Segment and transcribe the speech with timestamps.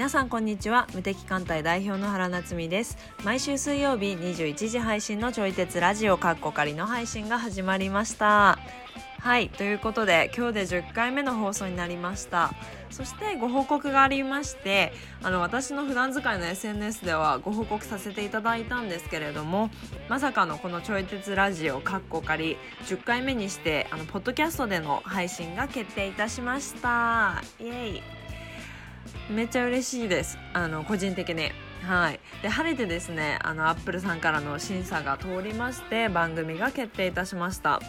[0.00, 0.86] 皆さんこんにちは。
[0.94, 2.96] 無敵艦隊代表の原夏実です。
[3.22, 8.58] 毎週水曜日21時配信のちょい鉄ラジオカッコ仮の配信が始まりました。
[9.18, 12.50] はいということで今日で10回目の放送になりました。
[12.88, 19.68] そしてご報告がありましてあの私の普段使いの SNS ではご報告させていただいたんですけれども
[20.08, 22.56] まさかのこのちょい鉄ラジオカッコ仮
[22.86, 27.42] 10回目にしてあのポッドキャストでの配信が決定いたしました。
[27.60, 28.19] イエイ。
[29.30, 30.38] めっちゃ嬉しいです。
[30.52, 31.52] あの個人的に。
[31.82, 32.20] はい。
[32.42, 37.80] で晴れてですねあのアップルさんからの審査が通りまして番組が決定いたしました。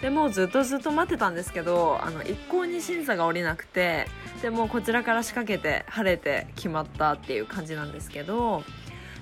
[0.00, 4.06] でもうずっとずっと待ってたんですけどあの一向に審査が下りなくて
[4.42, 8.64] でもこちらから仕掛けて晴れて決まったっていう感じなんですけど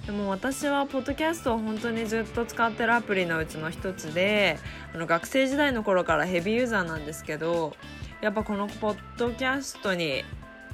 [0.06, 4.58] でも私はポッドキャストを本当にずっと使ってるアプリのうちの一つで
[4.92, 7.76] あの学生時代の頃からヘビーユーザーなんですけど
[8.20, 10.24] やっぱこのポッドキャストに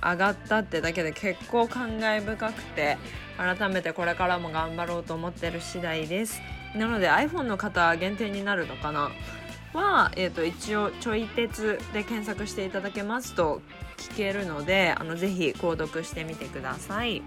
[0.02, 2.98] 上がったってだけで結構感慨深くて
[3.36, 6.40] 改めてこれからも頑張ろうと思ってる次第です。
[6.74, 9.10] なので iPhone の方限定になるのかな？
[9.74, 13.60] は、えー、と一応ちょい鉄で検索していただけますと
[13.96, 17.22] 聞けるのであのぜひ購読してみてください。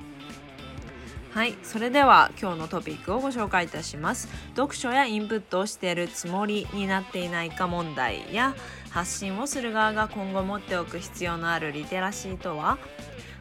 [1.33, 4.27] はいそれでは今日のトピックをご紹介いたします。
[4.55, 8.53] 読書やインプットをしているつもりになっていないか問題や
[8.91, 12.77] 発信をする側が今後持っておく必要のあるリテラシーとは？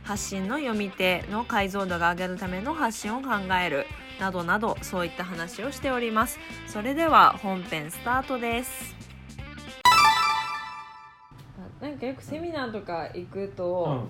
[0.05, 3.31] 発信の読み手の解像度が上げるための発信を考
[3.63, 3.87] える。
[4.19, 6.39] などなどそういった話をしております。
[6.67, 8.95] それでは本編スタートです。
[11.81, 14.09] なんかよくセミナーとか行くと、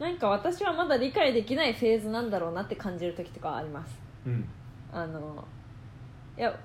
[0.00, 0.12] うんうん。
[0.12, 3.96] なんか私はまだ理解できないフェーズなんだろうなって感じる時とかあります。
[4.26, 4.48] うん。
[4.92, 5.44] あの
[6.36, 6.58] いや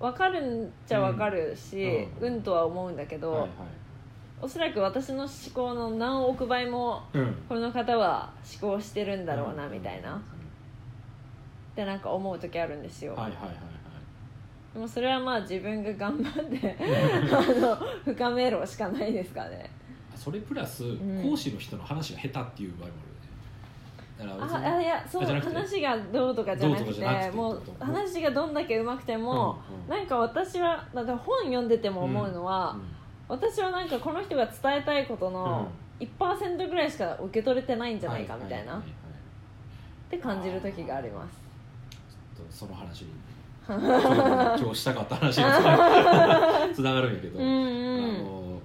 [0.00, 3.50] 分かるんちゃ分かるし、ううんんとは思うんだけど、はいはい。
[4.42, 7.34] おそらく私の思考の何億倍もうん。
[7.48, 10.18] この方は思考してるんだろうなみたいな、うん。
[10.18, 10.20] っ
[11.76, 13.54] てなんか思う時あるんですよ、はいはいはいはい。
[14.74, 16.76] でもそれはまあ自分が頑張って
[17.32, 19.70] あの深めろしかないですかね。
[20.16, 21.22] それプラスん。
[21.22, 23.13] 講師の人の話が下手っていう場合もある
[24.18, 25.54] だからああいやそうあじゃなくて。
[25.54, 29.88] 話がどうとかじゃなどうくてとかじゃなくてもう話がどんだけ上手くても、うんうん。
[29.88, 32.76] なんか私はだって本読んでても思うのは、
[33.28, 35.68] 私はなんかこの人が伝えたいことの
[36.00, 41.38] 1%ぐらいしか受け取れてないんじゃないかみたいな、ははははって感じる時があります。
[42.36, 43.10] ちょっとその話に。
[43.66, 43.78] 今
[44.58, 46.74] 日今日したかった話につながる。
[46.74, 48.14] つながるんやけど、うんうん。
[48.14, 48.60] あの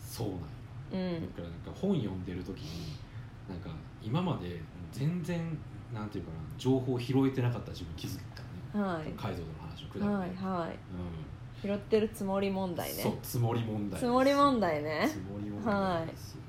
[0.00, 0.46] そうなんよ。
[0.92, 1.30] うん。
[1.36, 2.96] だからなんか本読んでる時に
[3.48, 3.70] なんか
[4.08, 4.60] 今まで
[4.92, 5.58] 全然
[5.92, 8.90] なんていうかな情報を拾えてなかった自分気づいたのね。
[8.92, 9.12] はい。
[9.16, 10.78] 解像度の話をくだりはいはい。
[11.60, 13.02] 拾ってるつもり問題ね。
[13.02, 15.08] そうつもり問題つもり問題ね。
[15.10, 16.40] つもり問題ですよ、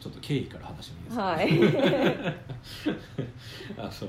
[0.00, 1.42] ちょっと経緯から話してもいいですか、は
[3.78, 3.86] い。
[3.88, 4.08] あそう。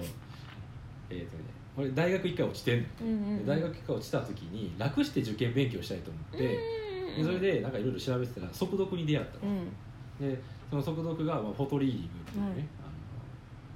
[1.10, 1.44] えっ、とね
[1.78, 6.38] 俺大学一回落ちてんの、うんうん大学一回落ちた時に楽して受験勉強したいと思って、
[7.18, 10.30] でそれでなんかいろいろ調べてたら速読に出会ったの、うん。
[10.30, 12.68] でその速読が、まあ、フォトリーディングっていうね、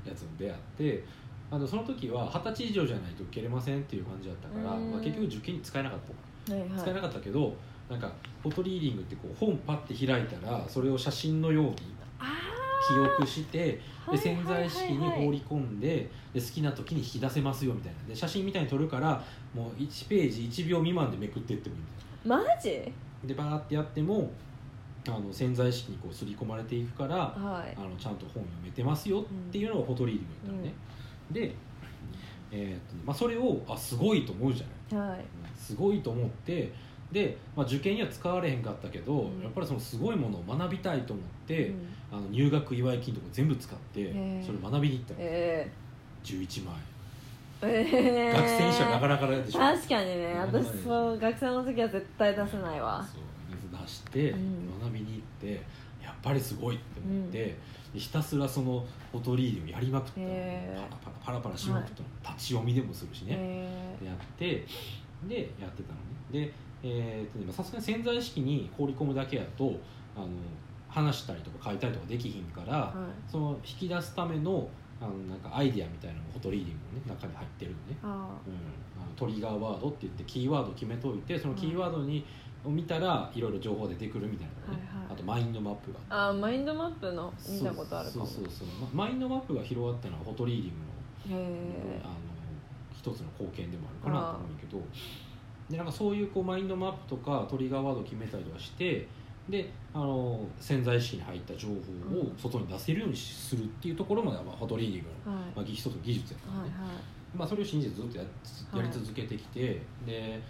[0.09, 1.03] やつに出会って
[1.51, 4.91] あのその時は二十歳以上じゃないと受けれませんっていう感じだったから、うん。
[4.91, 5.99] まあ、結局受験に使えなかっ
[6.45, 6.53] た。
[6.53, 6.79] のはいはい。
[6.79, 7.55] 使えなかったけど
[7.89, 8.11] なんか
[8.41, 11.75] フォトリーディングってこう本パッて開いたらそれを写真のように
[12.19, 12.33] あ
[12.87, 18.09] 記憶してーで潜在意識に放りり込んでで好きな時に引き出せますよみたいな。
[18.09, 19.23] で写真みたいに撮るから
[19.53, 22.91] もう1ページ1秒未満でめくってってもいいみたいマジ？
[23.23, 24.31] なでバーってやっても
[25.07, 27.75] あの潜在意識にこう刷り込まれていくからはい。
[27.77, 30.73] あのちゃんと本読めてますよっていうのがフォトリーディングだったのね、
[31.31, 31.55] で、
[32.51, 35.09] えーっとねまあ、それをあすごいと思うじゃない？
[35.09, 35.25] はい。
[35.57, 36.71] すごいと思って
[37.11, 39.41] で、まあ、受験には使われへんかったけど、うん。
[39.43, 41.87] やっぱりそのすごいものを学びたいと思って、うん。
[42.11, 45.69] あの入学祝い金とか全部使ってそれ学びに行ったの、え
[46.23, 49.59] 11万ー、えー、円学生にしてはなかなかでしょ。
[49.59, 53.03] 確かにね私そう学生の時は絶対出せないわ。
[53.03, 53.21] そう
[53.87, 54.79] してうん。
[54.81, 55.21] 学びに行っ
[55.55, 55.63] て
[56.03, 57.57] やっぱりすごいって思って、
[57.93, 63.67] でひたすらそのフォトリーディングやりまくったパラパラパラパラしまくったの、立ち読みでもするしね、
[64.03, 64.65] やって
[65.27, 65.99] でやってたの
[66.39, 66.51] ね。
[66.83, 69.73] でさすがに潜在意識に放り込むだけやと
[70.15, 70.27] あの
[70.87, 73.09] 話したりとか書いたりとかできひんから、ー、はい。
[73.27, 74.69] その引き出すための
[75.01, 82.23] あのなんかアイデアみたいなのもフォトリーディングの、ね、中に入ってるのね、あうん、あのトリガーワードって言ってキーワード決めといてそのキーワードに、
[82.65, 85.13] を見たらいろいろ情報出てくるみたいなのね、はいはい。
[85.13, 88.25] あとマインドマップがあーマインドマップの見たことあるかも。
[88.25, 90.73] そうそうそう、まマインドマップが広がったのはフォトリーディン
[91.29, 92.13] グのへあの
[92.93, 94.81] 一つの貢献でもあるかなと思うけど。
[95.69, 99.07] でなんかそういうこうマインドマップとかトリガーワードを決めたりとかして
[99.49, 101.73] であの潜在意識に入った情報
[102.19, 105.45] を外に出せるようにするっていうところまでは、まあ、フォトリーディングの、はい。
[105.55, 106.97] まあ、一つの技術やったんで、はいはい。
[107.35, 110.41] まあ、それを信じてずっとややり続けてきて、で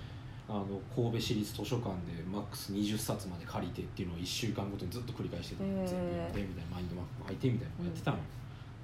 [0.48, 0.66] あの
[0.96, 8.18] 神戸市立図書館でマックス20冊まで借りてっていうのを1週間ごとにずっと繰り返してた、へー全部読んでみたいなマインドマップも入ってみたいなのやってたの。
[8.18, 8.24] よ、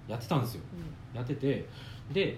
[0.07, 0.61] やってたんですよ。
[1.13, 1.67] うやってて
[2.11, 2.37] で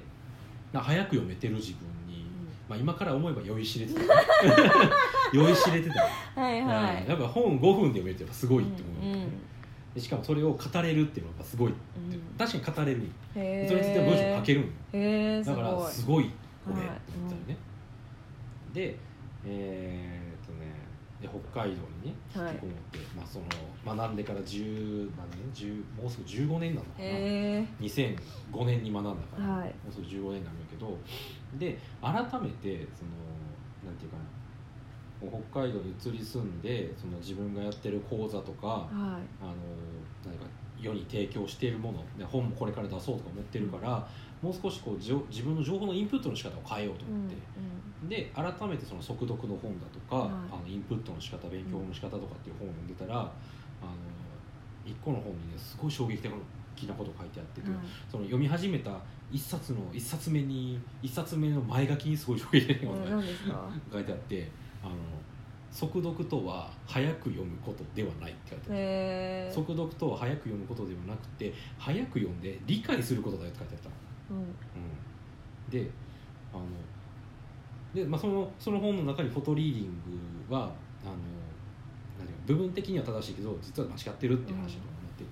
[0.74, 2.26] な早く読めてる自分に、
[2.68, 4.02] まあ、今から思えば酔いしれてた
[5.32, 5.96] 酔いしれてた、
[6.42, 7.08] んはいはい。
[7.08, 9.30] やっぱ本5分で読めるってやっぱすごいって思う、うんうん。
[9.94, 11.78] でしかもそれを語れるっていうのがやっぱすごいうん。
[12.38, 13.02] 確かに語れる。
[13.34, 16.30] それについては文章書けるんだからすごい
[16.66, 16.88] これはい。
[16.88, 17.58] って思ったよね、
[18.74, 18.98] で
[19.46, 20.74] えーっとね
[21.22, 29.68] で北海道にね引はいきこもって、まあ、その学んでから10何年？10もうすぐ15年なのかな、へ2005年に学んだから、はい。
[29.68, 30.98] もうすぐ15年になるんやけど。
[31.58, 33.12] で改めてその
[33.86, 34.24] なんていうかな。
[35.24, 39.22] 北海道に移り住んでその自分がやってる講座とか、ーはい。
[39.42, 39.54] あの
[40.26, 40.46] 何か
[40.82, 44.06] 世に提供しているもので本もこれから出そうとか思ってるから、
[44.42, 45.14] もう少しこう自
[45.44, 47.36] 分の情報のインプットの仕方を変えようと思って、
[48.14, 50.30] で改めてその速読の本だとか、はい。
[50.52, 53.32] あのインプットの仕方勉強の仕方とかっていう本を読んでたら、あの
[54.86, 56.32] 一個の本にねすごい衝撃的
[56.88, 57.78] なことが書いてあってて、うん。
[58.12, 58.92] その読み始めた
[59.32, 63.10] 一冊の一冊目に一冊目の前書きにすごい衝撃的なこと
[63.94, 64.52] 書いてあって
[64.84, 64.96] あの
[65.72, 69.52] 速読とは早く読むことではないって書いてあって。
[69.52, 74.46] 速読とは早く読むことではなくて早く読んで理解することだよって書いてあったの、うん。
[74.46, 74.54] うん、
[75.72, 75.90] で
[76.54, 76.64] あの
[77.94, 79.88] で、まあ、そのその本の中にフォトリーディン
[80.50, 80.72] グは
[81.04, 81.14] あの
[82.46, 84.76] 部分的には正しいけど実は間違ってるっていう話を思っ
[85.18, 85.24] て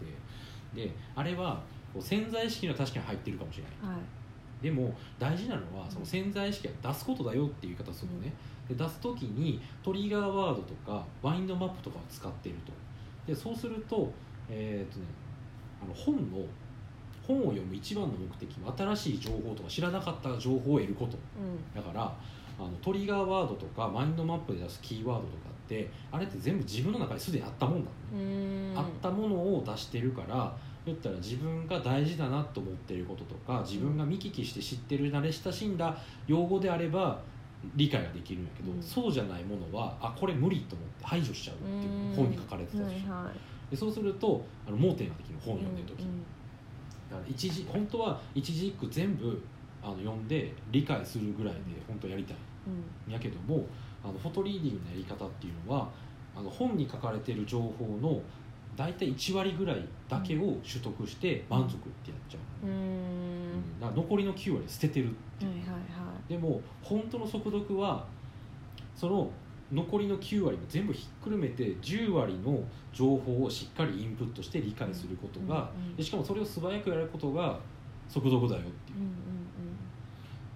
[0.74, 1.62] て、であれは
[1.94, 3.96] こう潜在意識には確かに入ってるかもしれない。
[3.96, 4.64] はい。
[4.64, 8.32] でも大事なのはその潜在意識は出すことだよっていう言い方をするのね、
[8.70, 12.72] で出す時にトリガーワードとかマインドマップとかを使っていると。
[13.26, 14.12] でそうすると,、
[14.50, 15.06] えーとね、
[15.84, 16.46] あの本の
[17.28, 21.18] 本を読む一番の目的は新しい情報とか知らなかった情報を得ること。
[21.76, 22.14] だから
[22.62, 28.78] あのトリガーワードとかマインドマップで出すキーワードとかってあれって全部自分の中にすでにあったもんなのね、うん。
[28.78, 30.56] あったものを出してるから
[30.86, 35.98] 言ったら自分が大事だなと思ってることとか自分が見聞きして知ってる慣れ親しんだ
[36.28, 37.20] 用語であれば
[37.76, 38.82] 理解ができるんやけど、うん。
[38.82, 43.72] そうじゃないものはあこれ無理と思って排除しちゃうっていう本に書かれてたでしょ、はいはい。
[43.72, 46.24] でそうするとあの盲点ができる本を読んでる時に、うん
[47.12, 49.42] だから一時本当は一字一句全部
[49.84, 52.38] あの読んで理解するぐらいで本当やりたい。
[52.38, 52.51] うんん
[53.10, 53.66] やけども
[54.04, 55.90] あのフォトリーディングのやり方っていうのは
[56.36, 58.22] あの本に書かれてる情報の
[58.76, 62.74] 大体1割ぐらいだけを取得して満足ってやっちゃう、うん。
[62.74, 63.80] うん。
[63.80, 68.06] だから残りの9割捨ててるっていう、はいはいはでも本当の速読は
[68.96, 69.30] その
[69.72, 72.60] 残りの9割も全部ひっくるめて10割の
[72.94, 77.60] 情報をしっかりインプットして理解することが、うんうんでしかもそれを素早くやることが
[78.10, 79.12] 速読だよっていう、うんうん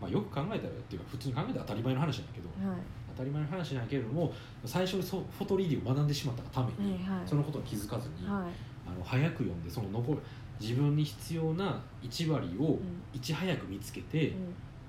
[0.02, 2.80] まあ、よく考えたらっていうか普通に考えたら当たり前の話なんだけど、うんはい。
[3.16, 4.34] 当たり前の話なんだけれども
[4.66, 7.28] 最初にそフォトリーディングを学んでしまったがために、はいはい。
[7.28, 8.44] そのことに気づかずに、はい。
[8.88, 10.20] あの早く読んでその残る
[10.60, 12.80] 自分に必要な1割をうん。
[13.14, 14.30] いち早く見つけて、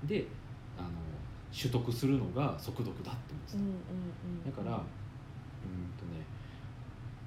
[0.03, 0.07] うん。
[0.07, 0.25] で
[0.77, 0.89] あの
[1.57, 4.83] 取得するのが速読だって思ってた、うんうんうんだからうん
[5.97, 6.23] とね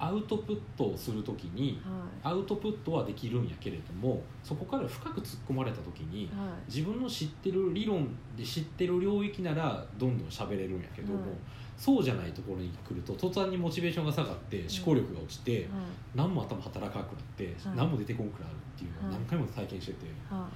[0.03, 1.79] アウトプットをするときに
[2.23, 6.71] はアウトプットはできるんやけれどもそこから深く突っ込まれたときにいはい。
[6.73, 11.29] 自分の知ってる理論で知ってる領域ならどんどん喋れるんやけども、はい。
[11.77, 15.69] そうじゃないところに来ると途端にモチベーションが下がって思考力が落ちて、はい。
[16.15, 20.49] 何も頭働かなくなって、何も出てこんくなるっていうのを何回も体験してて、なんか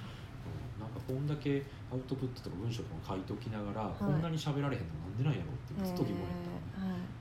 [1.06, 1.62] こんだけ
[1.92, 3.94] アウトプットとか文章とか書いときながら、い。
[3.98, 6.90] こんなに喋られへんのなんでなんやろっていずっと疑問やった、えー。
[6.90, 7.15] はい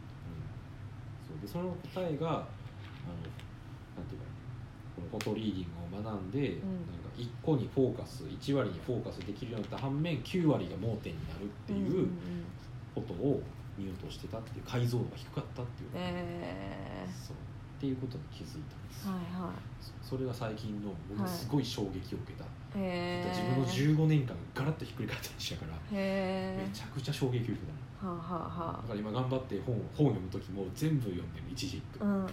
[1.41, 3.19] でその答えがあの
[3.95, 4.25] なんていうか
[4.95, 6.71] このフォトリーディングを学んで、うん。
[6.89, 12.07] なんか1個にフォーカス1割にフォーカスできるようになった反面9割が盲点になるっていう
[12.93, 13.41] ことを
[13.77, 17.35] 見落としてたっていう解像度が低かったっていう,、えそう。
[17.35, 19.55] っていうことに気づいたんです、ーはいはい。
[20.03, 22.45] そそれが最近のものすごい衝撃を受けた、
[22.77, 23.41] へ自
[23.75, 27.73] 分の15年間ガラッとひっくり返った話やから、へめちゃくちゃ衝撃を受けた。
[27.73, 27.74] の
[28.05, 32.25] はあはあはだから今頑張って本本を読む時も全部読んでる一字一句、あうんうんうん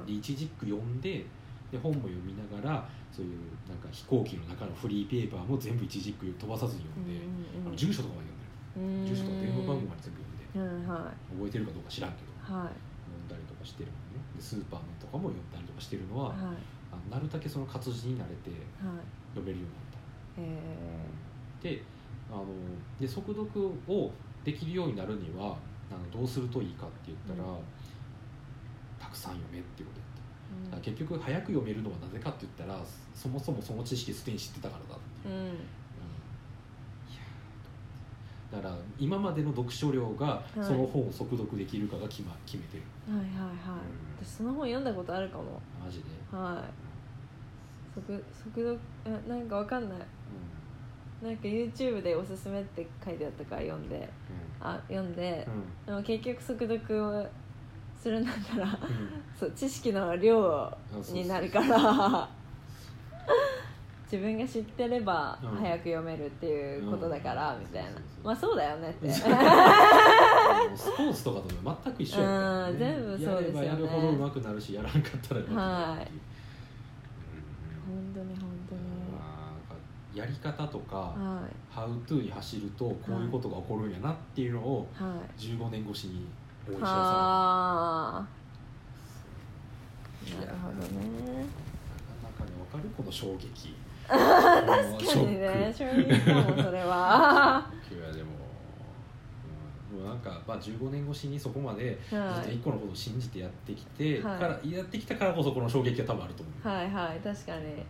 [0.00, 0.06] うん。
[0.06, 1.24] で一字一句読んで
[1.70, 7.20] で本も読みながらそういうなんか飛行機の中のフリーペーパーも全部一字一句飛ばさずに読んで、
[7.64, 8.28] あの住所とかまで
[8.76, 9.14] 読んでる。
[9.14, 11.32] 住所とか電話番号まで全部読んでうんはい。
[11.36, 12.72] 覚えてるかどうか知らんけどはい。
[12.72, 14.24] 読んだりとかしてるのね。
[14.36, 16.60] でスーパーのとかも読んだりとかしてるのは、はい。
[16.92, 19.00] あのなるだけその活字に慣れてはい。
[19.36, 20.00] 読めるようになった。
[20.40, 21.84] えで
[22.32, 22.46] あの
[23.00, 23.48] で速読
[23.88, 24.10] を
[24.44, 25.56] できるようになるには
[25.90, 27.58] あのどうするといいかって言ったら、うん。
[28.98, 30.08] たくさん読めっていうことやっ
[30.70, 32.80] ただから結局早く読めるのはなぜかって言ったら
[33.14, 35.58] そもそもその知識すでに知ってたからだっていう、うん。
[38.52, 40.62] だから今までの読書量がい。
[40.62, 42.82] その本を速読できるかが決,、ま、決めてる。
[43.08, 43.56] はいはいはい。
[44.24, 45.60] 私その本読んだことあるかも。
[45.84, 48.00] マジで、はい。
[48.00, 49.98] 速速読あなんかわかんない。
[49.98, 50.04] うん
[51.22, 54.08] なんか YouTube でおすすめって書いてあったから読んで。
[54.60, 55.46] あ読んで。
[55.86, 57.26] でも結局速読を
[58.00, 58.76] するんだったらうん。
[59.38, 60.76] そう知識の量
[61.12, 62.28] になるから。
[64.10, 65.48] 自分が知ってればうん。
[65.58, 67.60] 早く読めるっていうことだからうん。
[67.60, 67.90] みたいな。
[68.24, 69.08] まあそうだよねって。
[69.14, 71.48] スポーツとかと
[71.84, 73.66] 全く一緒やから、うん全部そうですよね。
[73.68, 76.20] やればやるほど上手くなるしやらんかったら上手くなるっていう、
[77.86, 78.50] 本当に本当うんに。
[78.50, 78.51] まあ
[80.14, 85.40] やり方とか、はハウトゥーに走るとこういうことが起こるんやなっていうのをいはい。
[85.40, 86.26] 15年越しに
[86.68, 88.26] 思い知らさはあ。
[90.26, 91.46] れるなるほどね。
[92.22, 93.74] なかなかね分かるこの衝撃。
[94.06, 97.66] 確かにね衝撃かもそれは。
[97.90, 98.30] いやでも、
[99.98, 102.18] もなんか、まあ、15年越しにそこまでずっ
[102.52, 104.38] 一個のことを信じてやってきて、はい。
[104.38, 107.82] からやってきたからこそこの衝撃が多分あると思う、はいはい確かに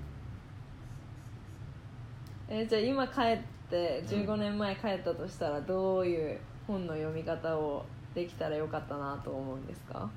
[2.48, 3.38] えじゃあ今帰っ
[3.70, 7.84] て15年前帰ったとしたらどういう本の読み方を
[8.14, 9.94] できたらよかったなと思うんですか？
[9.94, 10.10] ね、なんか、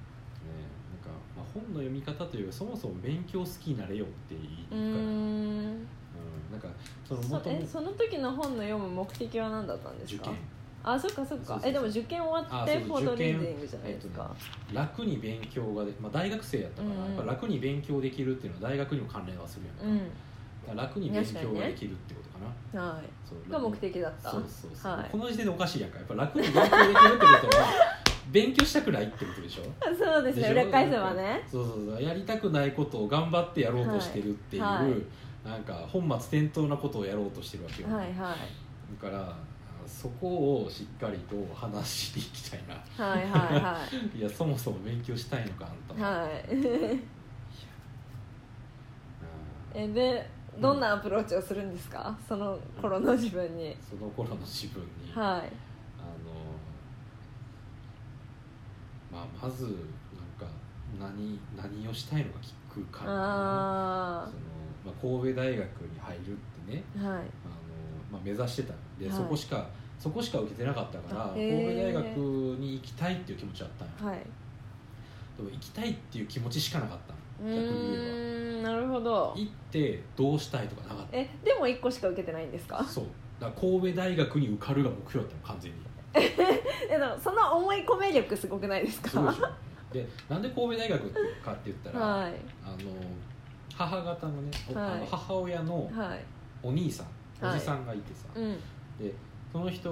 [1.35, 5.65] まあ、本の読み方というそもそも勉強好きになれよって言うから、うん。
[6.51, 6.67] なんか
[7.07, 10.23] そのそ元々えその時の本の読む目的は何だったんですか？
[10.23, 10.39] 受験。
[10.87, 11.59] あそっかそっか。
[11.63, 14.35] えでも受験終わってフォートリーディングじゃないですか、
[14.71, 17.15] 楽に勉強がで、まあ、大学生やったから、うん。
[17.15, 20.11] やっぱ楽に勉強できるっていうのは大学にも関連はするやんか,、うん
[20.73, 22.39] 楽に勉強ができるってことか
[22.73, 24.31] な、はいが目的だった。
[24.31, 25.09] そうそうそう、はい。
[25.11, 25.97] この時点でおかしいやんか。
[25.97, 26.93] やっぱ楽に勉強できるってこ
[27.51, 27.67] とは
[28.31, 29.63] 勉強したくないってことでしょ？
[29.95, 31.43] そうですね裏返せばね。
[31.49, 32.01] そうそうそう。
[32.03, 34.89] やりたくないことを頑張ってやろうとしてるっていう、はい。
[34.91, 35.01] はい。
[35.45, 38.13] なんか本末転倒なことをやろうとしてるわけよ、はいはい。
[38.13, 39.35] だからあ
[39.87, 43.05] そこをしっかりと話しに行きたいな。
[43.05, 43.29] はいはい
[43.61, 43.79] は
[44.17, 44.19] い。
[44.21, 46.43] やそもそも勉強したいのかあんたは、いはい。
[46.51, 46.55] う
[46.95, 47.03] ん
[49.73, 52.17] えでどんなアプローチをするんですか？
[52.27, 53.75] その頃の自分に。
[53.89, 55.51] その頃の自分に、はい。
[55.99, 56.35] あの
[59.11, 60.47] まあ、まずなんか
[60.99, 64.41] 何何をしたいのか聞くからあその、
[64.85, 66.35] まあ、神戸大学に入るっ
[66.67, 66.83] てね。
[66.99, 67.17] あはい。
[67.17, 67.23] あの、
[68.11, 69.15] まあ、目指してたんで、はい。
[69.15, 72.05] そこしかそこしか受けてなかったからあ神戸大学
[72.59, 74.13] に行きたいっていう気持ちだったんよ。
[74.13, 74.19] はい。
[75.37, 79.33] でも行きたいっていう気持ちしかなかった逆に言えーんなるほど。
[79.33, 82.77] ば行ってどうしたいとかなかっえでも1個しか受けてないんですか？
[82.77, 83.05] たそう。
[83.39, 85.77] だから神戸大学に受かるが目標だったの完全に。
[86.15, 89.09] えでもその思い込め力すごくないですか？
[89.09, 89.47] すごいでしょ。
[89.93, 91.09] でなんで神戸大学
[91.43, 92.33] かって言ったら、はい。
[92.65, 92.77] あの
[93.75, 94.91] 母方のね、おはい。
[94.91, 96.23] あの母親のはい。
[96.63, 97.55] お兄さん、はい。
[97.57, 98.53] おじさんがいてさ、うん。
[98.99, 99.13] で
[99.51, 99.91] その人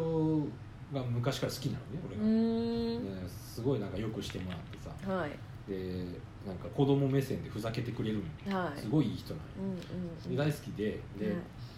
[0.93, 5.13] が昔から好きなのね俺うが、すごいなんかよくしてもらってさ。
[5.13, 5.31] はい
[5.67, 6.05] で
[6.45, 8.79] なんか子供目線でふざけてくれるんよはい。
[8.79, 10.99] すごいいい人なんうんで大好きで。
[11.17, 11.35] で、はい。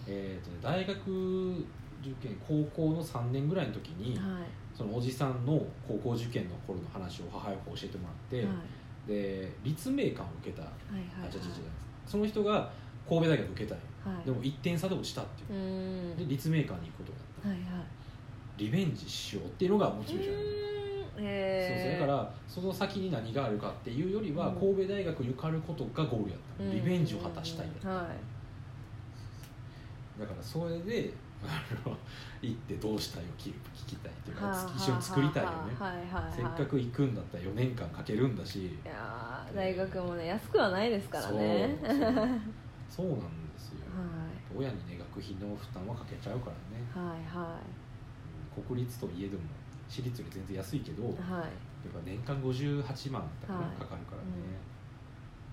[0.07, 1.51] えーとね、大学
[2.01, 4.43] 受験高校の3年ぐらいの時に、はい。
[4.75, 8.53] そのおじさんの高校受験の頃の話を母親が教えてもらって、は
[9.07, 9.07] い。
[9.07, 11.51] で立命館を受けた、あ違う違う違う
[12.07, 12.71] その人が
[13.07, 13.83] 神戸大学受けたんよ。
[14.03, 14.25] はい。
[14.25, 16.15] でも1点差で落ちたっていう。
[16.17, 17.11] で立命館に行くこ
[17.43, 17.85] とになった、
[18.57, 20.64] リベンジしようっていうのがモチベーション
[21.19, 24.55] へだからその先に何があるかっていうよりはうん。
[24.55, 26.63] 神戸大学に受かることがゴールやった。
[26.63, 28.07] の、リベンジを果たしたいやった、はい。
[30.19, 31.95] だからそれで あの
[32.41, 36.33] 行ってどうしたいを聞聞きたいっていうか、はあ一緒に作りたいよね、はいはいはい。
[36.33, 38.67] せっかく行くんだったら4年間かけるんだし。
[38.67, 41.77] いやー大学もね安くはないですからね。
[41.81, 42.39] そうはい
[42.89, 43.79] そうなんですよ、
[44.55, 47.59] 親にね学費の負担はかけちゃうからね、はいは
[48.57, 49.43] うん国立といえども
[49.89, 51.15] 私立より全然安いけど、いはい。
[51.85, 53.77] やっぱ年間58万だから、はい。
[53.79, 54.57] かかるからね、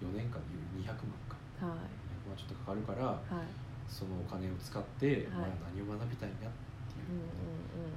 [0.01, 0.97] 4年間で200万
[1.29, 1.37] か。
[1.61, 1.79] はい。
[2.27, 3.47] 200万ちょっとかかるからはい。
[3.89, 5.27] そのお金を使って、はい。
[5.29, 6.51] まあ、何を学びたいんだっ
[6.89, 7.93] ていうう、んうん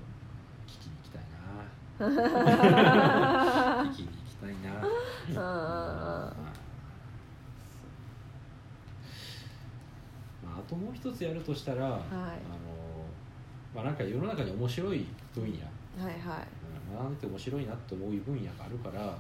[0.68, 1.66] 聞きに行きたいな。
[2.00, 4.82] う ん聞きに行きたいな。
[4.82, 5.36] うんうん
[10.44, 12.00] まあ、あともう一つやるとしたら、あの
[13.74, 15.60] まあ、なんか世の中に面白い分野、
[15.98, 16.48] はいはい。
[17.08, 19.18] うんて面白いなって思う分野があるから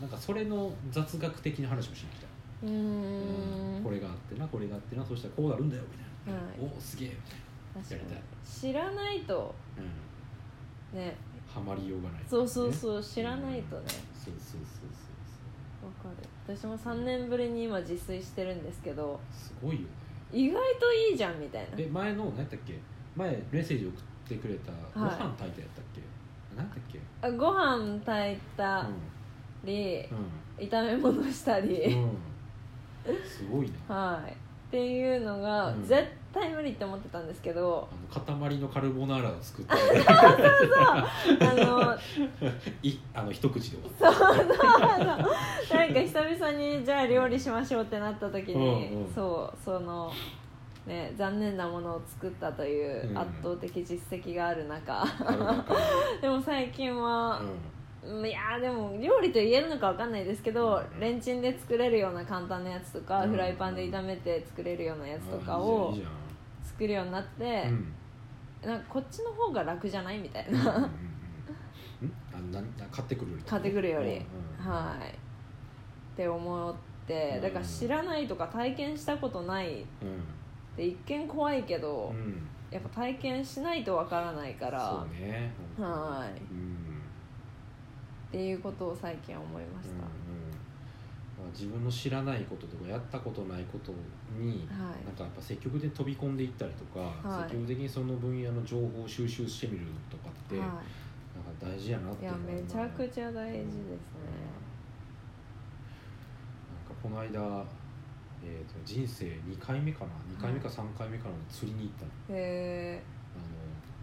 [0.00, 2.26] なんかそれの雑学的な話をしに来た、
[2.64, 3.82] うーん。
[3.82, 5.82] これがあってなこれがあってなそしたらこうなるんだよ
[6.26, 6.60] みたいな、はい。
[6.60, 7.08] おおすげえ。
[7.08, 8.00] みたい確かに。
[8.00, 8.22] やりたい。
[8.60, 9.54] 知らないと。
[9.76, 11.16] な、うん、ね。
[11.46, 13.84] ハマりようがない、そうそううそう知らないとね。
[13.86, 16.10] そうそうそうそう
[16.48, 16.56] る。
[16.56, 19.20] 私も3年ぶりに今自炊してるんですけど。
[19.32, 19.86] すごいよね。
[20.32, 21.68] 意外といいじゃんみたいな。
[21.76, 22.78] え前の何やったっけ？
[23.14, 23.94] 前メッセージ送っ
[24.28, 26.00] てくれたご飯炊いたやったっけ、
[26.56, 27.00] 何やったっけ？
[27.22, 28.86] あご飯炊いた
[29.64, 30.08] り、
[30.58, 32.10] 炒め物したり、うん、うん、
[33.26, 34.32] すごいな はい。
[34.32, 35.86] っていうのが、うん。
[35.86, 37.86] 絶対無理って思ってたんですけど。
[37.92, 39.72] あの塊のカルボナーラを作って
[40.08, 41.94] あの
[42.82, 44.56] いあの一口で終わっそうそうそう。
[44.56, 48.54] なんか久々にじゃあ料理しましょうってなった時に、
[48.92, 49.12] うんうん。
[49.14, 50.10] そうその
[50.86, 53.18] ね残念なものを作ったといううん。
[53.18, 58.18] 圧倒的実績がある中、たカルボナーでも最近はラ、うん。
[58.18, 61.00] うんいやーでも料理と言えるのかわかんないですけどうん。
[61.00, 63.30] レンチンで作れるような簡単なやつとか、うん。
[63.30, 65.96] フライパンで炒めて作れるようなやつとかあを
[66.64, 67.70] 作るようになって
[68.62, 70.90] なんかこっちの方が楽じゃないみたいうんうんうんなうん？
[72.34, 74.14] あなな買ってくるより買ってくるより、うん
[74.66, 75.08] うんはい。
[75.08, 76.74] って思っ
[77.06, 77.42] てうん。
[77.42, 79.86] だから知らないとか体験したことない
[80.74, 82.48] っうて一見怖いけど、んうん。
[82.70, 84.80] やっぱ体験しないとわからないから。
[84.80, 86.40] そうねはい。
[86.52, 86.84] うん
[88.34, 90.06] っていうことを最近思いました、うんうん。
[91.38, 93.92] まあ自分の知らないこととかやったことないこと
[94.36, 95.06] に、はい。
[95.06, 97.48] なんかやっぱ積極的に飛び込んでいったりとか、はい。
[97.48, 103.78] 積極的にその分野の情報を収集してみるとかって、なんかは大事やなっい、いやていうのはめちゃくちゃ大事ですね、
[106.74, 107.64] なんかこの間、
[108.44, 112.10] えー、と人生2回目かな？2回目か3回目かなの釣りに行ったの。
[112.38, 113.02] へ
[113.34, 113.44] あの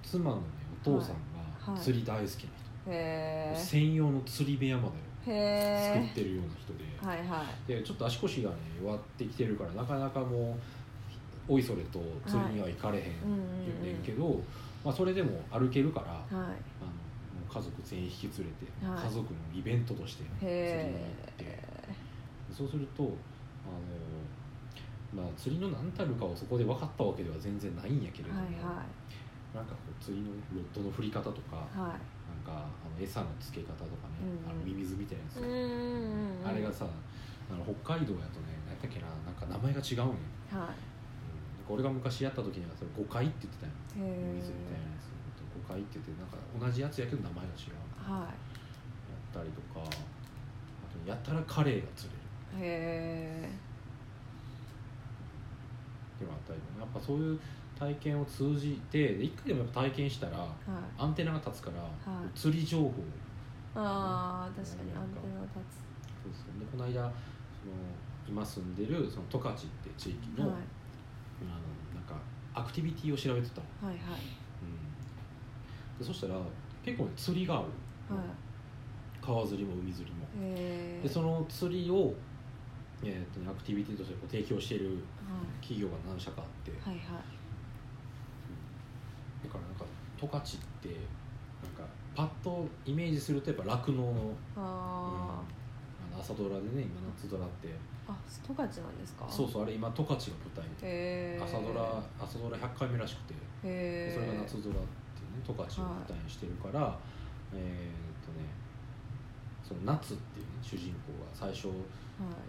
[0.04, 0.44] 妻のね
[0.82, 1.16] お父さん
[1.76, 2.50] が釣り大好きな人、
[2.88, 4.92] えへ専用の釣り部屋ま
[5.28, 7.68] えでへえ作ってるような人で、はいはい。
[7.68, 10.58] でちょっと足腰がね弱ってきてるからなかなかも
[11.48, 14.04] うおいそれと釣りには行かれへんうんうんうんねん。
[14.04, 14.40] けど、
[14.84, 16.56] まあ、それでも歩けるからあのはいも
[17.50, 19.06] う家族全員引き連れて、はい。
[19.06, 21.46] 家族のイベントとして釣りに行へって。
[21.46, 21.64] え
[22.52, 23.12] そうするとあの、
[25.14, 28.84] まあ、釣りの何たるかをそこで分かったわけでは全然ないんやけれども、はいは
[29.52, 31.80] なんかこう釣りのロッドの振り方とか、い。
[31.80, 34.50] はなんかあの餌の付け方とかね、うんうん。
[34.50, 40.16] あのミミズみたいなやつ、いうんうんうんあれがさあの北海道やとね何やったっけななんか名前が違うん
[40.56, 40.72] や、は
[41.68, 45.12] うん、俺が昔やった時にはそれ誤解って言ってたよミミズみたいなやつ。
[45.52, 47.84] 誤解って言ってなんか同じやつやけど名前が違う。
[48.00, 49.92] はやったりとかあ
[50.88, 52.64] とやったらカレイが釣れる。
[52.64, 53.71] いへえ
[56.22, 57.40] っていうのがあったりとかやっぱそういう
[57.78, 60.50] 体験を通じてで一回でもやっぱ体験したらはい。
[60.98, 61.90] アンテナが立つから、は
[62.22, 62.38] い。
[62.38, 62.94] 釣り情報。
[63.74, 65.54] ああ確かにアンテナ立
[66.22, 66.60] そうそう。
[66.60, 67.74] でこの間その
[68.28, 70.48] 今住んでるその十勝って地域の,、つはい。
[70.48, 70.60] あの
[71.96, 72.16] なんか
[72.54, 74.22] アクティビティを調べてたの、はいはい。
[74.62, 76.36] うん、でそしたら
[76.86, 77.62] 結構ね釣りがあ
[78.10, 78.26] るはい。
[79.22, 80.28] 川釣りも海釣りも。
[81.02, 82.14] でその釣りを、
[83.04, 84.94] えー、とアクティビティとしてこう提供しているは
[85.62, 87.24] 企業が何社かあって、いはいはい。
[89.44, 89.86] だからなんか
[90.18, 91.84] 十勝ってなんか
[92.16, 94.14] パッとイメージするとやっぱ酪農の,、うん、
[94.58, 95.42] あ
[96.12, 97.68] あの朝ドラでね今夏ドラって。
[97.68, 97.72] ー
[98.08, 99.26] あ十勝なんですか？
[99.30, 101.40] そうそうあれ今十勝が舞台で。
[101.42, 103.34] 朝ドラ朝ドラ100回目らしくて。
[103.62, 104.80] それが夏ドラっ
[105.14, 106.98] ていうね十勝を舞台にしてるから、
[107.54, 108.50] えーっとね
[109.64, 111.78] その夏っていうね主人公が最初はい。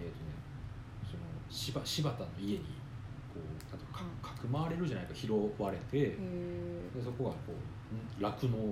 [0.01, 0.33] えーとね、
[1.13, 2.65] その柴柴田の家に
[3.33, 3.85] こうなん。
[3.93, 6.17] かかかくまわれるじゃないか拾われてで
[7.05, 8.65] そこがこう酪農の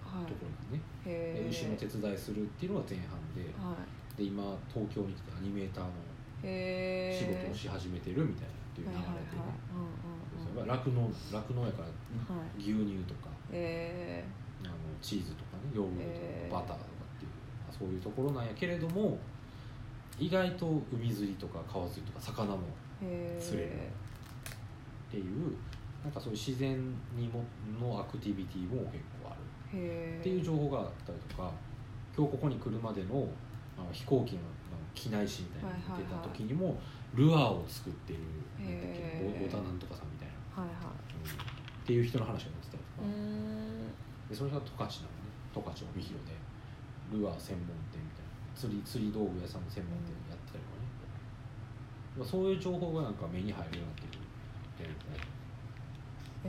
[0.00, 3.42] はいところにね、で牛の手伝いするっていうのが前半で。
[3.58, 4.02] はい。
[4.16, 5.90] で今東京に来てアニメーターの
[6.44, 9.40] 仕事をし始めてるみたいなっていう流れで
[10.60, 10.68] ね。
[10.68, 11.88] 酪農酪農やから
[12.36, 12.60] はい。
[12.60, 13.30] 牛乳とか
[14.62, 17.30] あのチーズとかねヨーグルトとかバターとかっていう、
[17.64, 19.18] まあそういうところなんやけれども
[20.22, 22.62] 意外と海釣りとか川釣りとか魚も
[23.40, 25.56] 釣れるっていう
[26.04, 26.78] なんかそういう自然
[27.16, 27.42] にも
[27.80, 29.42] のアクティビティも結構ある。
[30.20, 31.50] っていう情報があったりとか
[32.16, 33.26] 今日ここに来るまでの
[33.76, 34.40] あの飛行機の
[34.94, 36.76] 機内紙みたいなのを見てた時にも、
[37.14, 38.18] ルアーを作ってる
[38.60, 41.30] 小田なんとかさんみたいな、はいはうん。
[41.32, 41.34] っ
[41.86, 43.08] ていう人の話が載ってたりとか、
[44.28, 45.32] でそれが十勝なのね。
[45.56, 46.36] 十勝帯広で。
[47.12, 48.21] ルアー専門店みたいな
[48.54, 50.84] 釣り釣り道具屋さんの専門店やってたりとかね、
[52.18, 55.04] まあそういう情報がなんか目に入るようになってるっていうか
[56.44, 56.48] へ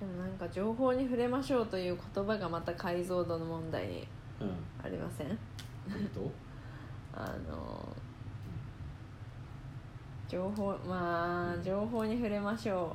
[0.00, 0.08] うん。
[0.08, 4.06] でもなんか情報に触れましょうという言葉がまた解像度の問題に
[4.40, 4.50] うん。
[4.84, 5.28] ありません？
[5.28, 5.36] えっ
[6.14, 6.30] と？
[7.14, 7.96] あの
[10.28, 12.94] 情報まあ情報に触れましょ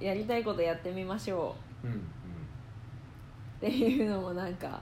[0.00, 0.04] う。
[0.04, 1.86] やりたいことやってみましょう。
[1.86, 1.96] んうん。
[1.98, 2.00] う
[3.58, 4.80] っていうのもなんか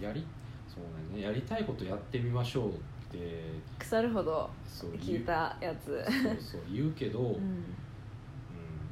[0.00, 0.24] やり
[0.68, 1.22] そうだね。
[1.22, 2.72] やりたいことやってみましょうっ
[3.10, 3.42] て。
[3.78, 6.04] 腐るほどそう聞いたやつ。
[6.06, 7.26] そうそう言うけど、うん。
[7.34, 7.64] うん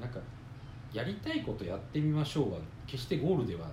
[0.00, 0.18] なんか
[0.92, 3.70] やりたいことやってみましょうは決してゴールではない。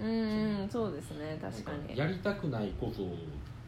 [0.00, 1.96] うんうんそうですね確かに。
[1.96, 3.02] やりたくないこと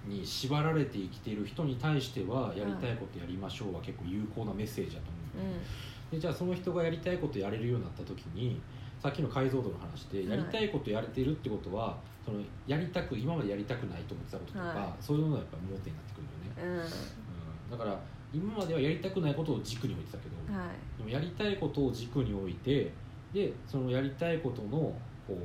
[0.07, 8.61] に縛られて生きている人に対してはやりたいことやりましょうは結構有効なメッセージだと思う、うでじゃあその人がやりたいことやれるようになった時に
[9.03, 10.29] さっきの解像度の話ではい。
[10.31, 16.83] やりたいことやれてるってことは、そのやりたく今までやりたくないと思ってたこととか、はそういうのがやっぱ盲点になってくるよね、んうん。
[16.83, 18.01] うん、だから
[18.33, 20.99] 今まではやりたくないことを軸に置いてたけど、はい。
[20.99, 22.93] でもやりたいことを軸に置いて
[23.33, 24.99] でそのやりたいことのこ
[25.31, 25.37] う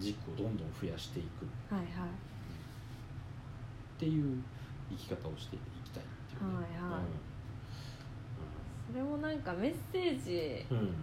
[0.00, 1.44] 軸をどんどん増やしていく。
[1.44, 2.08] っはいはい。
[3.98, 4.42] ていう
[4.90, 7.02] 生き方をしていきたいっていうね、はいはい。
[8.92, 10.94] それもなんかメッセージうんうん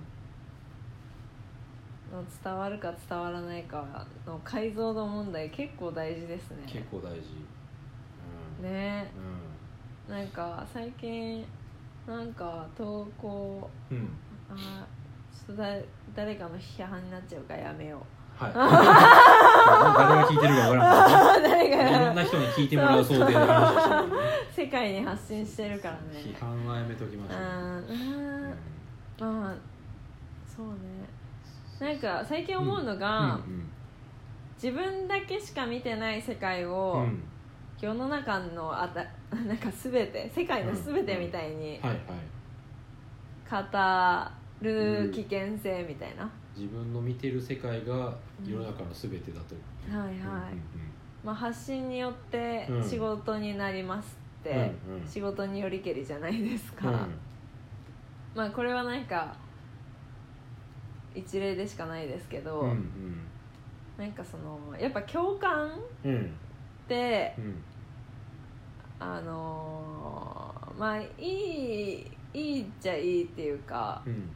[2.13, 6.63] の伝わるか伝わらないかの解像度問題結構大事ですね。
[6.67, 7.21] 結構大事、
[8.59, 8.63] うん。
[8.63, 9.11] ね。
[10.07, 11.45] なんか最近
[12.05, 14.09] なんか投稿うん、うん、
[14.49, 14.85] あ
[15.31, 15.75] ちょっとだ
[16.13, 18.43] 誰かの批判になっちゃうからやめよう。
[18.43, 18.53] はい。
[18.53, 18.67] 誰
[20.21, 24.17] が聞いてるかわからん誰けどいろんがな人に聞いてもらう想定でしてるのね。
[24.51, 25.99] 世界に発信してるからね。
[26.13, 27.47] 批判はやめときましょう、うん。
[27.47, 29.43] うん。
[29.43, 29.55] まあ
[30.45, 30.73] そうね
[31.83, 33.69] なんか最近思うのが、うん
[34.61, 37.23] 自分だけしか見てない世界うを、んうん。
[37.81, 39.03] 世の中のあた
[39.35, 41.89] なんか全て世界の全てみたいに語
[44.61, 48.15] る危険性みたいな、自分の見てる世界が
[48.45, 49.55] 世の中の全てだと、
[49.93, 50.19] はいはい、
[51.25, 52.83] まあ、発信によってうん。
[52.89, 55.05] 仕事になりますって、うんうん。
[55.05, 57.19] 仕事によりけりじゃないですか、うん。
[58.33, 59.35] まあこれはなんか
[61.15, 63.17] 一例でしかないですけど、うんうん。
[63.97, 65.71] なんかそのやっぱ共感っ
[66.05, 66.33] うん。
[66.87, 67.63] てうん。
[68.99, 74.29] あのーまあいいいいっちゃいいっていうかうん。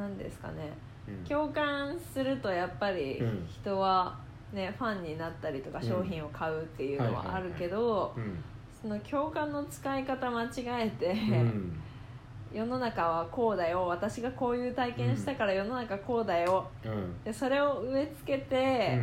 [0.00, 0.72] なんですかね。
[1.08, 1.24] うん。
[1.24, 3.46] 共感するとやっぱりうん。
[3.46, 4.16] 人は、
[4.52, 8.38] ね、ファンになったりとかうん商品を買うっていうのはあるけどうん。
[8.80, 10.48] その共感の使い方間違
[10.86, 11.72] えて、うん
[12.56, 16.66] 世の中はこうだよ私がこういう体験したから世の中こうだよ。
[16.82, 17.22] うん。
[17.22, 18.98] でそれを植え付けて、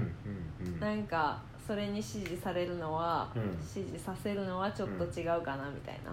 [0.80, 3.64] なんかそれに支持されるのは、うん。
[3.64, 6.12] 支持させるのはちょっと違うかなみたいな、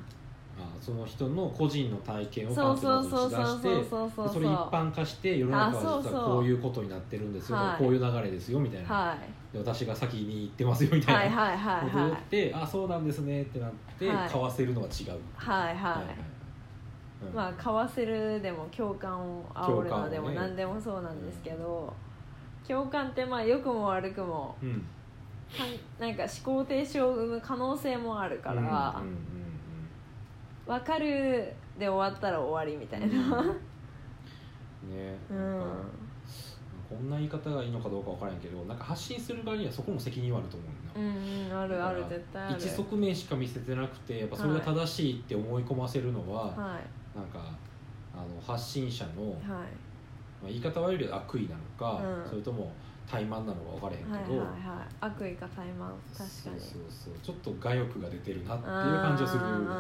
[0.59, 7.83] あその人の個人の体験をそうパンとそうそう打ち出してそうそうそうそうでそれ一般化して世の中は実はこういうことになってるんですよ、はい。
[7.83, 9.53] こういう流れですよみたいな、はい。
[9.55, 11.41] で私が先に言ってますよみたいな。
[11.41, 12.21] はいはいはいことを言はい。
[12.21, 14.29] って、あそうなんですねってなって、はい。
[14.29, 15.19] 買わせるのは違う。
[15.35, 16.05] はいはい、
[17.23, 17.35] うん。
[17.35, 21.93] まあ買わせるでも共感を煽るのでも何でもそうなんですけど、
[22.67, 24.85] 共感ってまあ良くも悪くもうん。
[25.99, 29.03] なんか思考停止を生む可能性もあるから、
[30.67, 33.09] う分かるで終わったら終わりみたいな、
[34.89, 36.01] ねうなん
[36.89, 42.55] こんな言い方がいいのかどうかわからんけどなんか発信する側にはそこも責任はあると思ううんんうんあるある絶対ある。
[42.57, 47.41] 一側面しか見せてなくてやっぱそれが正しいって思い込ませるのは、はいなんか
[48.15, 49.67] あの発信者の、まはい。
[50.45, 52.29] あ、言い方悪いけど悪意なのか、うん。
[52.29, 52.73] それとも
[53.11, 54.95] 怠慢なのか分からへんけど、はいはいはい。
[55.01, 55.91] 悪意か怠慢。
[56.17, 56.29] 確かに。
[56.39, 57.15] そうそうそう。
[57.23, 59.71] ちょっと我欲が出てるなっていう感じがする、うんうんうんうん。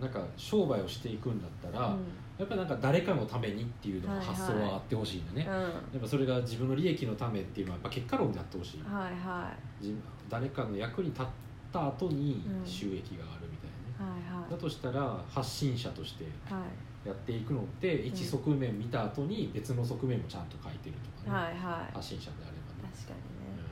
[0.00, 1.98] なんか商売をしていくんだったら、うん。
[2.38, 5.54] やっぱりなんか誰かのためにっていうのが発想はあってほしいんだね、うん。
[5.54, 11.26] やっぱそれが自分の利益のためっていうのはやっぱ結果論であってほしい、はいは自分誰かの役に立っ
[11.72, 12.66] た後にうん。
[12.66, 13.65] 収益があるみた
[13.96, 14.50] いなね、いはい。
[14.50, 17.08] だとしたら発信者としてはい。
[17.08, 21.94] やっていくのって一側面見た後に別の側面もちゃんと書いてるとかね、はいはい。
[21.94, 23.62] 発信者であればね、確かにね。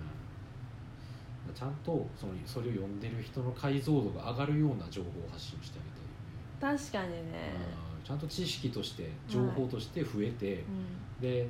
[1.49, 5.91] うん、ちゃんとそのそれを読んでる人の解像度が上がるような情報を発信してあげ
[6.63, 7.53] たいよね、確かにね。
[7.99, 8.07] うん。
[8.07, 10.65] ちゃんと知識として情報として増えて、
[11.19, 11.21] うん。
[11.21, 11.49] で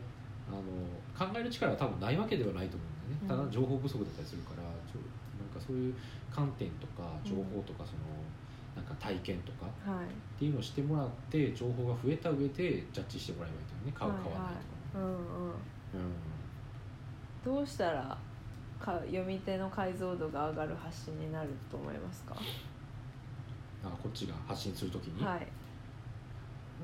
[0.48, 3.50] あの考える力は多分ないわけではないと思うんだよね、うん。
[3.52, 5.00] ただ情報不足だったりするからちょ
[5.36, 5.94] なんかそういう
[6.30, 8.24] 観点とか情報とかその、
[8.76, 10.06] なんか体験とかはい。
[10.06, 10.08] っ
[10.38, 13.92] ていうのをしてもらって情報が増えた上でジャッジしてもらえばいいとね。
[13.94, 14.60] 買う買わないとかね、
[14.94, 15.16] うんうん。
[17.44, 18.18] どうしたら
[18.80, 22.34] か読み手の解像度が上がる発信になると思いますか？
[22.36, 25.46] うん、なんかこっちが発信するときに、はい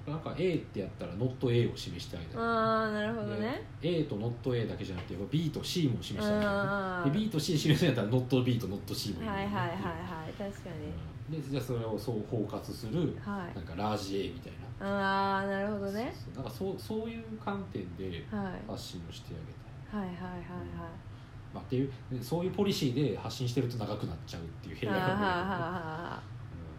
[0.07, 3.63] なんか A ってやったら not A を示してあげたりああなるほどね。
[3.81, 8.59] で A と not A だけじゃなくて B と C も示してあげたうんりで B と C 示すんやったら not B
[8.59, 9.69] と not C もいるはいはいはいは
[10.29, 11.37] い確かに。
[11.37, 11.43] うん。
[11.43, 13.57] でじゃあそれをそう包括するはい。
[13.57, 14.87] なんかラージ A みたいな。
[14.87, 16.13] ああなるほどね。
[16.17, 18.71] そうなんかそうそういう観点ではい。
[18.71, 20.01] 発信をしてあげたい。
[20.03, 20.41] はいはいはいはい。
[21.53, 26.23] まあ、っていうでそういうポリシーで発信してると長くなっちゃうっていう弊害がはあ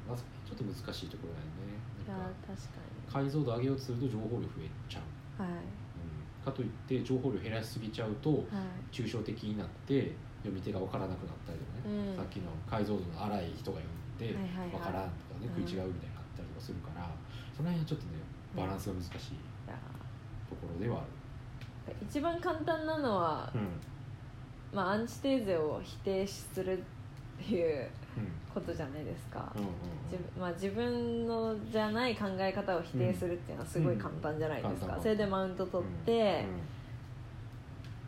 [0.07, 0.15] る、うん。
[0.15, 1.70] まあ、ちょっと難しいところだよね
[2.11, 2.79] や確か
[3.11, 5.59] 解像度上げようとすると情報量増えちゃう、にはい。
[5.59, 8.41] うん、かといって情報量減らしすぎちゃうとはい。
[8.91, 12.15] 抽象的になって読み手が分からなくなったりとかね、うん。
[12.15, 14.33] さっきの解像度の荒い人が読んで
[14.71, 15.63] 分からんとかね、うん。
[15.63, 17.09] 食い違うみたいになったりとかするから
[17.55, 18.11] その辺はちょっとね
[18.55, 19.11] バランスが難しい
[20.49, 21.03] ところではあ
[22.01, 23.67] 一番簡単なのはる、うん。
[24.73, 26.83] まあ、アンチテーゼを否定する
[27.41, 27.87] っていう
[28.53, 29.61] ことじゃないですか、うん。
[29.61, 29.67] うん
[30.11, 34.79] 自分まあ、自分のじゃない考え方を否定するっていうのはすごい簡単じゃないですか、うん。
[34.79, 36.11] 簡単それでマウント取って。
[36.11, 36.27] うん。
[36.27, 36.61] うん。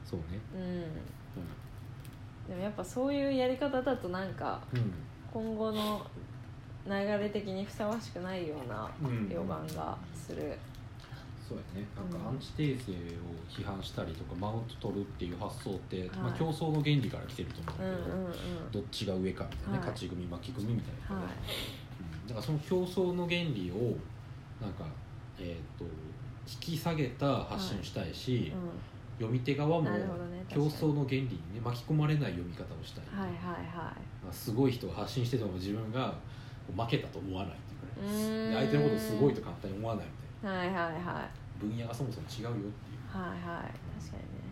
[0.06, 0.40] そうね。
[0.54, 4.94] うん、でもやっぱそういうやり方だとなんかうん、うん
[5.34, 6.06] 今後の
[6.86, 9.30] 流れ的にふさわしくないようなうん。
[9.30, 10.56] 予感がする、
[11.48, 11.88] そうやね。
[11.96, 12.06] なん。
[12.06, 18.40] うんかアンチテーゼを批判したりとかマウント取るっていう発想って、まあ、はい競争の原理から来てると思ううん、け
[18.72, 19.88] ど、どっちが上かみたいなね、はい。
[19.90, 21.26] 勝ち組負け組みたいな、はい。
[21.26, 22.28] うん。
[22.28, 23.96] だからその競争の原理を
[24.62, 24.86] なんか、
[25.40, 25.86] えー、と
[26.48, 28.52] 引き下げた発信をしたいし、
[29.18, 29.90] 読み手側も
[30.50, 36.14] 競争の原理に、ね、巻き込まれない読み方をしたい、はいはいはまあ、すごい人が発信してても自分が
[36.76, 40.94] 負けたと思わないっていうで相手のことをすごいと簡単に思わないみはいはいはい。
[40.94, 41.30] な
[41.60, 43.18] 分野がそもそも違うよっていう。
[43.18, 43.40] はいはい。
[43.40, 44.44] 確かにね。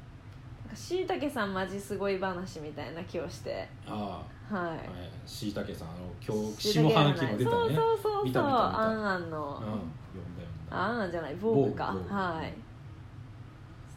[0.63, 3.67] なんかしいたけさんマジすごい話みたいな気をして。
[3.85, 4.55] ああ。
[4.55, 5.29] はい。
[5.29, 7.51] しいたけさんあの今日下半期も出たね。
[7.51, 8.25] そうそうそうそう。
[8.25, 10.77] 見た見た見たあんあんの、うん、読んだ読んだ。
[10.77, 11.95] あんあんじゃない防具か。
[12.07, 12.53] はい。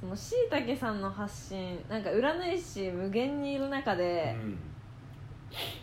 [0.00, 4.58] そのしいたけさんの発信なんか占い師無限にいる中で、うん。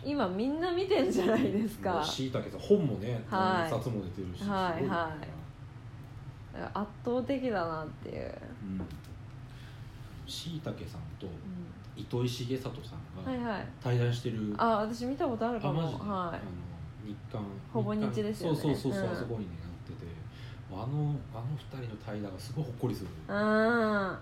[0.04, 2.04] 今みんな見てんじゃないですか。
[2.04, 3.70] しいたけさん本もねはい。
[3.70, 5.41] 何冊も出てるしはいはい
[6.74, 8.86] 圧倒的だなっていう、うん。
[10.26, 11.30] しいたけさんとう
[11.96, 13.68] 糸井重里さんん、はいがはい。
[13.82, 15.80] 対談してるあ私見たことあるかも。
[15.80, 15.96] あマジ？
[15.96, 16.38] で、あはの
[17.04, 18.58] 日刊ほぼ日刊ですよね。
[18.58, 19.12] そうそうそうそう、うん。
[19.12, 20.12] あそこにねなってて。
[20.72, 21.14] あのあの
[21.54, 23.34] 二人の対談がすごいほっこりするいうん。
[23.34, 24.18] なんか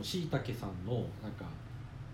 [0.00, 1.44] しいたけさんのなんか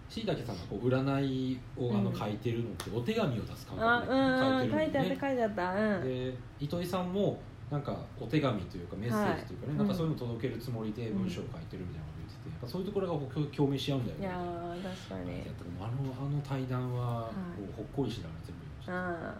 [0.09, 4.71] しいたけさんがこう占いをあのうん書いてるのってお手紙を出す感あ覚うんうん。
[4.73, 5.75] 書いてあったで書いてるんで、ね、書いてあった。
[5.75, 6.05] うん。
[6.05, 7.38] で糸井さんも
[7.73, 9.79] なんかお手紙というかメッセージというかね、はい。
[9.79, 14.27] なんかそういうの届けるつもりで文章を書いてるみたいなこと言ってて、やっぱそういうところがこう共鳴し合うんだよね。
[14.27, 15.41] いやー確かに。
[15.81, 17.33] あのあの対談ははい。
[17.33, 19.35] こうほっこりしながら全部読みました、うん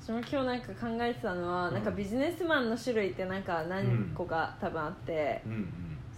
[0.00, 1.74] 私も今日なんか考えてたのは、うん。
[1.74, 5.68] なんかビジネスマンの種類ってなんか何個か多分あって、うん。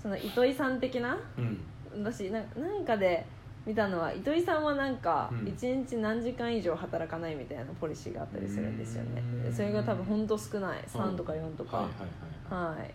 [0.01, 1.19] その糸井さん的な？
[1.37, 1.45] うん。
[1.45, 1.61] うん
[1.93, 3.27] 私ななんかで
[3.67, 5.39] 見たのは糸井さんはなんかうん。
[5.47, 9.23] 1日何時間以上働かないみたいなポリシーがあったりするんですよね。
[9.47, 9.53] うん。
[9.53, 10.83] それが多分本当少ない。
[10.87, 12.89] 3とか4とか、はいはいはいはい。
[12.89, 12.93] っ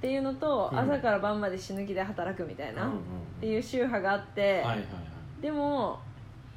[0.00, 0.78] ていうのと、うん。
[0.78, 3.00] 朝から晩まで死ぬ気で働くみたいな、うんうんっ
[3.40, 5.42] ていう宗派があって、はいはいはい。
[5.42, 5.98] でも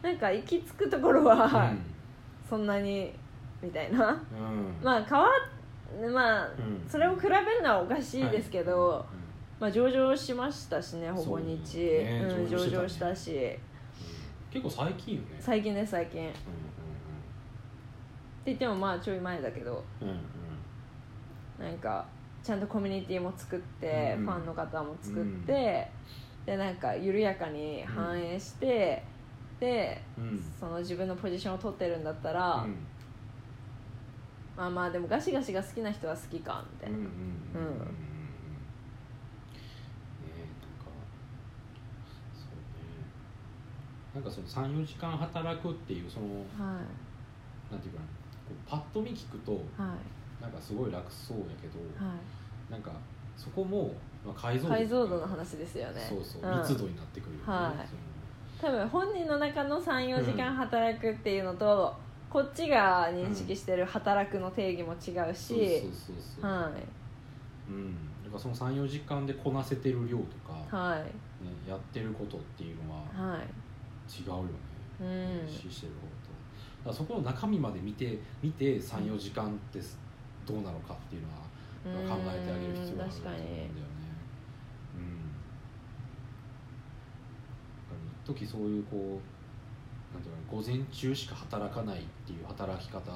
[0.04, 1.36] なんか行き着くところは、
[1.72, 1.80] うん。
[2.50, 3.12] そんなに
[3.62, 4.10] みたいな。
[4.10, 4.76] うん。
[4.84, 6.90] まあ変わっまあ、うん。
[6.90, 9.25] それを比べるのはおかしいですけど、はい
[9.60, 12.22] まあ上場しましたしねほぼ日、ね。
[12.40, 13.58] うん、上場してたし。
[14.52, 15.28] 結構最近よね。
[15.40, 16.30] 最近です最近。
[16.30, 16.42] ってう
[18.46, 19.84] 言ってもまあちょい前だけど。
[20.02, 20.16] んうんうん。
[20.16, 20.20] うん
[21.58, 22.06] なんか
[22.44, 25.90] ちゃんとコミュニティも作って、うんファンの方も作って、
[26.46, 29.02] でなんか緩やかに反映して、
[29.60, 30.54] でうん。
[30.60, 32.76] その自分のポジションを取ってるんだったら、うん。
[34.56, 37.12] まあまあでもガシガシが好きな人は好きかみたいな、うんか
[42.34, 42.84] そうね
[44.16, 46.80] なんかその34時間働くっていうそのは
[47.70, 48.06] なんていうかな
[48.48, 50.42] こうパッと見聞くといはい。
[50.42, 52.14] なんかすごい楽そうやけど、は
[52.70, 52.92] なんか
[53.36, 53.94] そこも、
[54.26, 56.06] まあ、解像い解像度の話ですよね。
[56.08, 56.60] そうそう、ん。
[56.60, 58.62] 密度になってくるよね、はい。
[58.62, 61.96] 多分本人の中の34時間働くっていうのと、
[62.30, 67.72] こっちが認識してる働くの定義も違うし、そうそうそうそう、はい。
[67.72, 70.26] うん、だからその34時間でこなせてる量と
[70.70, 71.00] か、はい。
[71.00, 73.00] ね、やってることっていうのは
[73.34, 73.65] はい
[74.08, 74.50] 違うよね、
[75.02, 75.48] うん。
[75.48, 76.92] 実施してる方と。
[76.92, 79.80] だそこの中身まで見て見て34時間って
[80.46, 83.70] どうなのかっていうのは考えてあげる必要があると思うんだよね。
[84.96, 85.16] うん
[88.24, 89.35] 一時そういうこう
[90.16, 93.16] なんていうかな午前中しか働かないっていう働き方を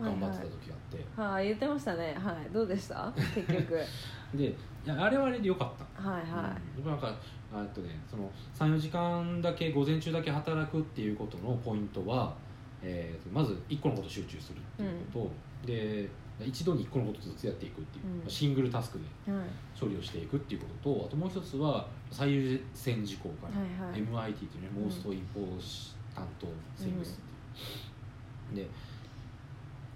[0.00, 2.14] 頑張ってた時があって、はい言ってましたね。
[2.18, 2.52] はい。
[2.52, 3.12] どうでした？
[3.34, 3.74] 結局。
[3.74, 3.80] は
[4.34, 5.68] いでいやあれはあれでよかっ
[6.02, 6.08] た。
[6.10, 7.12] はい、うん、なんか
[7.52, 12.34] あとねその34時間だけ午前中だけ働くっていうことのポイントは、
[12.82, 15.30] えーとまず1個のことを集中するっていうこ
[15.64, 16.08] と、で
[16.40, 18.30] 一度に一個のことずつやっていくっていう、うん。
[18.30, 19.46] シングルタスクではい。
[19.78, 24.32] 処理をしていくっていうこととあともう一つは最優先事項から、はいはい。
[24.32, 28.70] MIT っていうね、うんモーストインポータントセングスっていう、で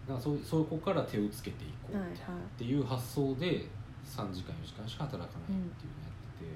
[0.08, 1.98] なんかそうそこから手をつけていこうっ
[2.58, 3.66] ていう発想で
[4.04, 6.50] 3時間4時間しか働かないっていうのをやってて、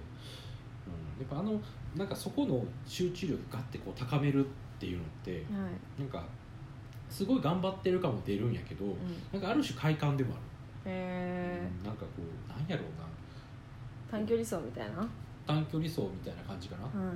[0.87, 1.61] うん、やっぱあの
[1.97, 4.49] なんかそこの集中力ガッてこう高めるっ
[4.79, 6.01] ていうのってはい。
[6.01, 6.25] なんか
[7.09, 8.97] すごい頑張ってる感も出るんやけど、うん。
[9.33, 10.37] なんかある種快感でもあ
[10.89, 11.87] る、へうん。
[11.87, 13.05] なんかこうなんやろうな。
[13.05, 13.07] ー
[14.11, 15.09] 短距離走みたいな？
[15.47, 17.13] 短距離走みたいな感じかな、うん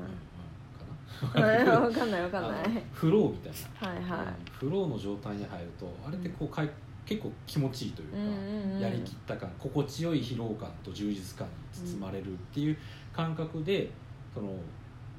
[1.23, 3.89] わかんないわかんないフローみたいな。
[3.89, 4.27] はいはい。
[4.27, 4.35] うん。
[4.53, 6.71] フローの状態に入るとあれってこうかい
[7.05, 8.81] 結構気持ちいいというか、うんうんうん。
[8.81, 12.77] やりきった感心地よい疲労感と充実感に包まれるっていう
[13.13, 13.91] 感覚で
[14.33, 14.49] その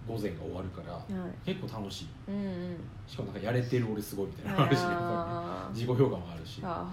[0.08, 1.01] 午前が終わるからは
[1.45, 1.54] い。
[1.54, 2.08] 結構楽しい。
[2.27, 2.77] うんうん。
[3.08, 4.88] しかもなんかやれてる俺すごいみたいなのあるしね
[5.73, 6.88] 自己評価もあるし、あはあは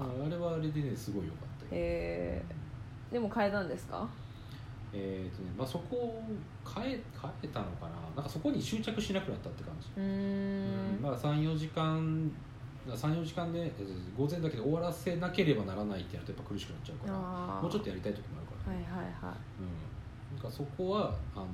[0.00, 0.26] あ。
[0.26, 1.82] あれはあれでねすごい良かったよ。
[1.82, 4.08] へえでも変えたんですか？
[4.96, 6.22] えーとねまあ、そこを
[6.64, 7.96] 変え変えたのかな。
[8.14, 11.02] なんかそこに執着しなくなったって感じ、うーん。
[11.02, 12.30] まあ、34時間
[12.86, 17.18] 34時間でえー午前だけで終わらせなければならないってやるとやっぱ苦しくなっちゃうから。
[17.60, 19.36] もうちょっとやりたい時もあるから、はいはいはい。
[19.58, 21.48] うん、なんかそこはあの、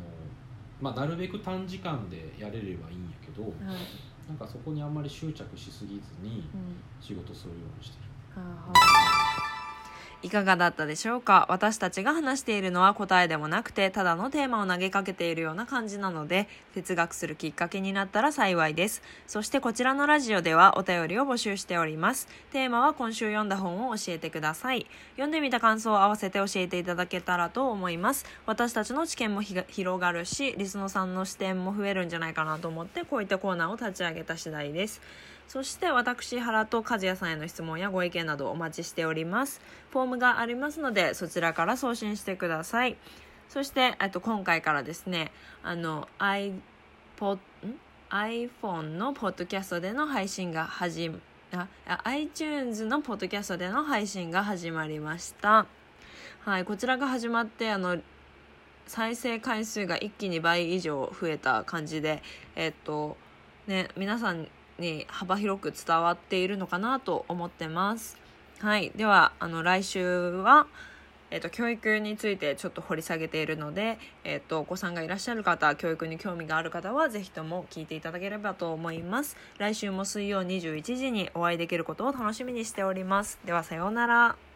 [0.81, 3.53] まあ、なるべく短時間でやれればいいんやけどはい。
[4.29, 6.77] なんかそこにあんまり執着しすぎずにうん。
[7.01, 9.60] 仕事するようにしてる、あ
[10.23, 11.47] いかがだったでしょうか？
[11.49, 19.01] 私たちが話しているのは答えでもなくてただのテーマを投げかけているような感じなので哲学するきっかけになったら幸いです。
[19.27, 22.29] そしてこちらのラジオではお便りを募集しております。
[22.53, 24.87] テーマは今週読んだ本を教えてください。
[25.13, 28.27] 読んでみた感想を合わせて教えていただけたらと思います。
[28.45, 35.01] 私たちの知見もひが広がるしリスノさんの視点も増えるんじゃないかなと思ってこういったコーナーを立ち上げた次第です。
[35.51, 39.61] そして私原と和也さんへの質問やご意見などお待ちしております。
[39.91, 42.97] フォームがありますのでそちらから送信してください。
[43.49, 45.33] そしてえっと今回からですね
[45.65, 47.41] あの iPod
[48.11, 51.19] iPhone のポッドキャストでの配信が始ま
[51.53, 55.67] ああ iTunes のポッドキャストでの配信が始まりました。
[56.43, 57.99] はいこちらが始まってあの
[58.87, 62.23] 再生回数が一気に倍以上増えた感じで
[62.55, 63.17] えっと
[63.67, 64.47] ね皆さん
[64.81, 68.19] に幅広く伝わっているのかなと思ってます。
[68.59, 68.91] はい。
[68.97, 70.67] ではあの来週は
[71.31, 79.37] えっと教育についてちょっと掘り下げているので、えっとお子さんがいらっしゃる方教育に興味がある方はぜひとも聞いていただければと思います。
[79.59, 83.39] 来週も水曜21時にお会いできることを楽しみにしております。
[83.45, 84.50] ではさようなら。